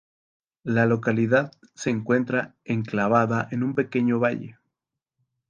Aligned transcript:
La 0.63 0.87
localidad 0.87 1.51
se 1.75 1.91
encuentra 1.91 2.55
enclavada 2.65 3.47
en 3.51 3.61
un 3.61 3.75
pequeño 3.75 4.17
valle. 4.17 4.57